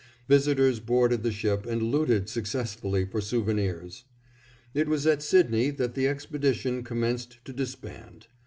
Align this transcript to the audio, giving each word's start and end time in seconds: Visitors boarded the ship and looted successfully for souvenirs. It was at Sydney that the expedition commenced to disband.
Visitors 0.27 0.79
boarded 0.79 1.21
the 1.21 1.31
ship 1.31 1.67
and 1.67 1.79
looted 1.83 2.27
successfully 2.27 3.05
for 3.05 3.21
souvenirs. 3.21 4.05
It 4.73 4.87
was 4.87 5.05
at 5.05 5.21
Sydney 5.21 5.69
that 5.69 5.93
the 5.93 6.07
expedition 6.07 6.83
commenced 6.83 7.37
to 7.45 7.53
disband. 7.53 8.25